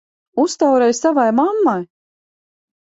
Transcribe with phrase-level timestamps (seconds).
[0.43, 1.89] Uztaurē savai mammai!